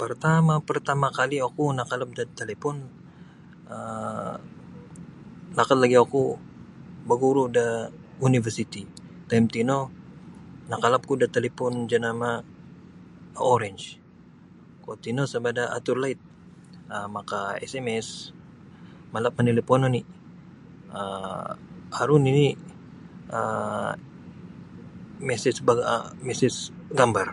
[0.00, 2.76] Partama-partama kali oku nakalap da talipun
[3.74, 4.38] um
[5.56, 6.22] lakat lagi oku
[7.08, 7.66] baguru da
[8.28, 8.82] Universiti
[9.28, 9.78] taim tino
[10.70, 12.30] nakalap ku da talipun janama
[13.54, 13.86] Orange
[14.82, 16.20] kuwo tino sama da atur laid
[16.94, 17.40] um maka
[17.70, 18.06] sms
[19.12, 20.00] malap manalipun oni
[20.98, 21.48] um
[22.00, 22.48] aru nini
[23.38, 23.90] um
[25.28, 26.54] mesej ba- mesej
[27.00, 27.28] gambar.